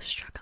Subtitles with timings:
[0.00, 0.39] was struggling.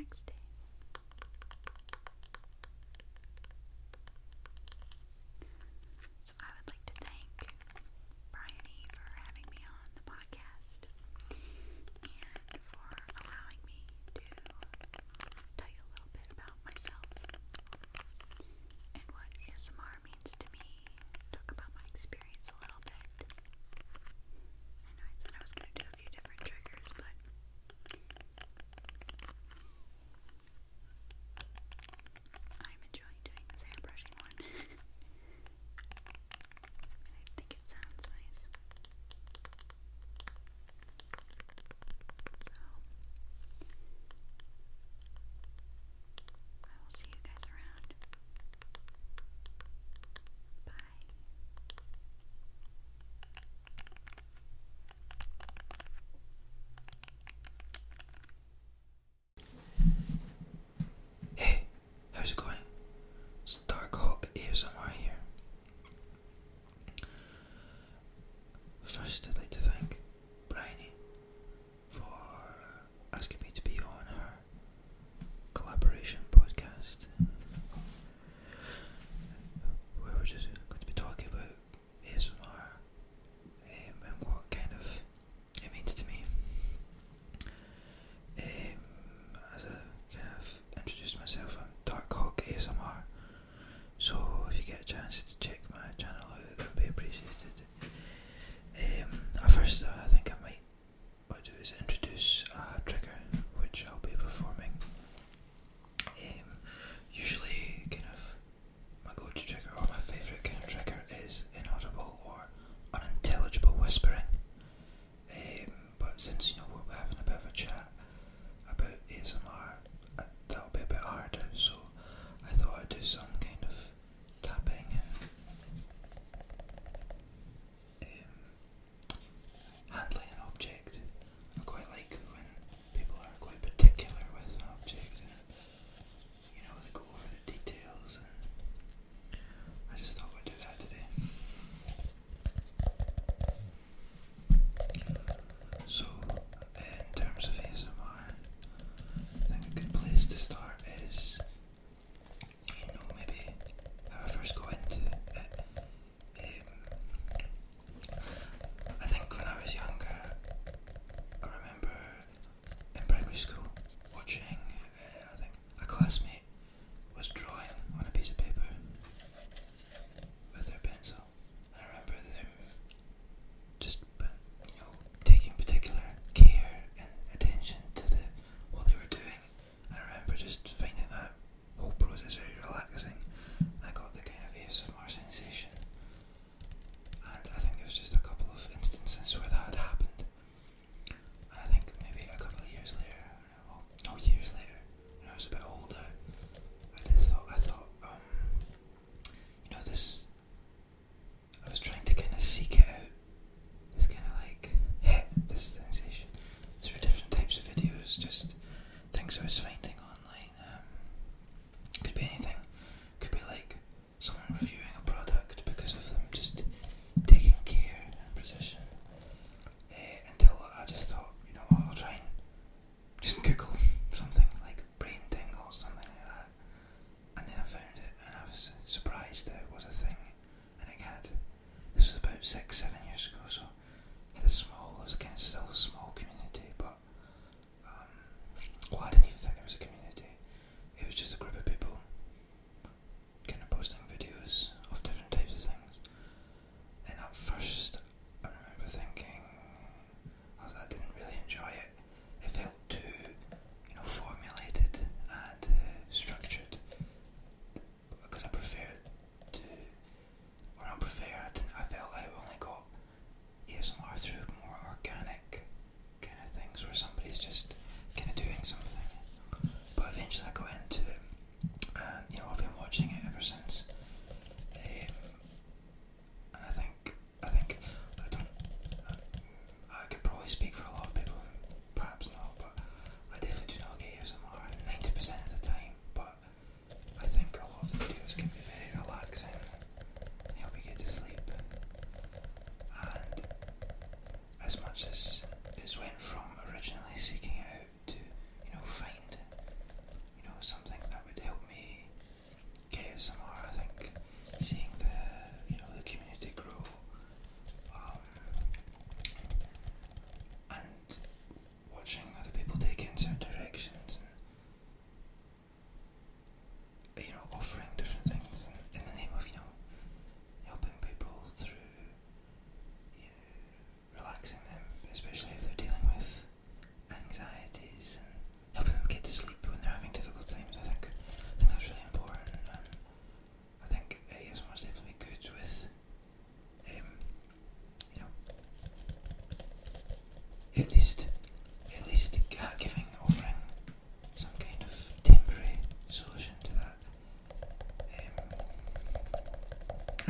[0.00, 0.39] Next day.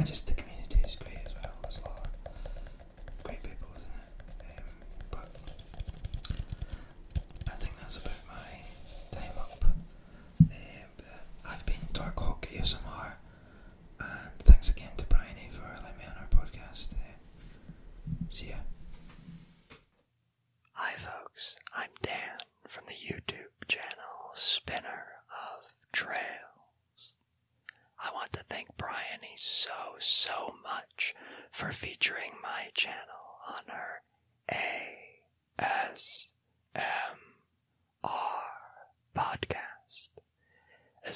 [0.00, 0.49] And just the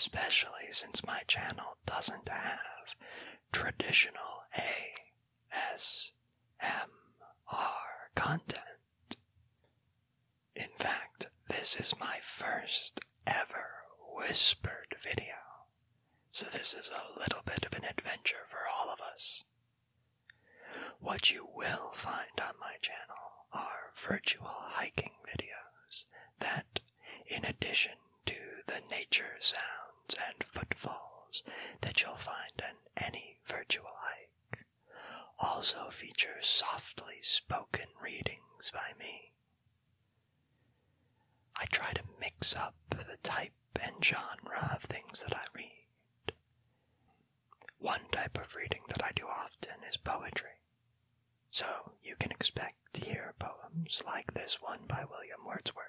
[0.06, 2.94] Especially since my channel doesn't have
[3.52, 6.10] traditional ASMR
[8.14, 9.16] content.
[10.54, 13.70] In fact, this is my first ever
[14.14, 15.36] whispered video,
[16.30, 19.44] so this is a little bit of an adventure for all of us.
[21.00, 26.04] What you will find on my channel are virtual hiking videos
[26.40, 26.80] that,
[27.26, 27.94] in addition
[28.26, 28.34] to
[28.66, 29.73] the nature sounds
[31.94, 34.64] that you'll find on any virtual hike,
[35.38, 39.30] also feature softly spoken readings by me.
[41.56, 46.32] I try to mix up the type and genre of things that I read.
[47.78, 50.62] One type of reading that I do often is poetry.
[51.52, 55.86] So you can expect to hear poems like this one by William Wordsworth.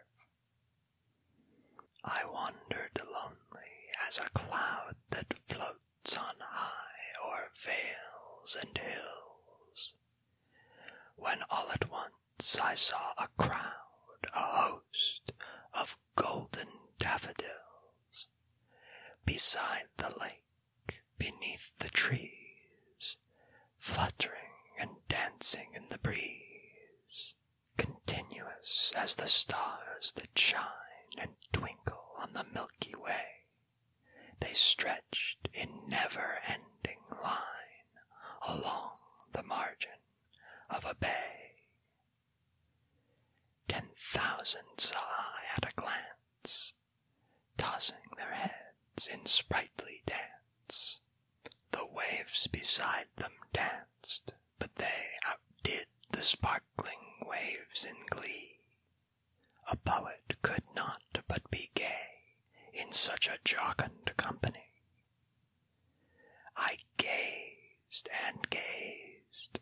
[2.03, 3.71] I wandered lonely
[4.07, 5.79] as a cloud that floats
[6.13, 9.93] on high o'er vales and hills,
[11.15, 15.31] when all at once I saw a crowd, a host
[15.73, 16.67] of golden
[16.99, 18.27] daffodils,
[19.25, 23.17] beside the lake, beneath the trees,
[23.79, 27.33] fluttering and dancing in the breeze,
[27.77, 30.61] continuous as the stars that shine
[31.17, 33.44] and twinkle on the Milky Way.
[34.39, 37.99] They stretched in never ending line
[38.47, 38.97] along
[39.33, 39.99] the margin
[40.69, 41.55] of a bay.
[43.67, 46.73] Ten thousand saw I at a glance,
[47.57, 50.99] tossing their heads in sprightly dance.
[51.71, 58.59] The waves beside them danced, but they outdid the sparkling waves in glee.
[59.71, 62.37] A poet could not but be gay
[62.73, 64.73] in such a jocund company.
[66.55, 69.59] I gazed and gazed,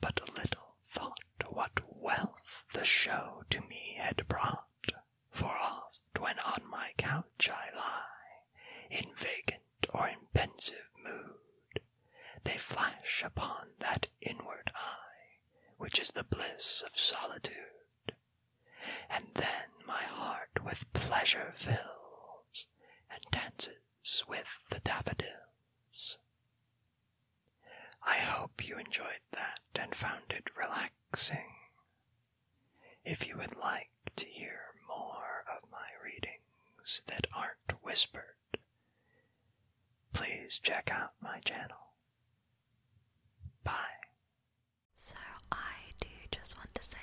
[0.00, 4.66] but little thought what wealth the show to me had brought.
[5.30, 8.44] For oft when on my couch I lie,
[8.90, 11.80] in vacant or in pensive mood,
[12.44, 15.38] they flash upon that inward eye,
[15.78, 17.56] which is the bliss of solitude.
[19.10, 22.66] And then my heart with pleasure fills,
[23.10, 26.18] and dances with the daffodils.
[28.02, 31.54] I hope you enjoyed that and found it relaxing.
[33.04, 35.88] If you would like to hear more of my
[36.90, 38.34] readings that aren't whispered,
[40.12, 41.94] please check out my channel.
[43.64, 43.72] Bye.
[44.96, 45.16] So,
[45.52, 46.98] I do just want to say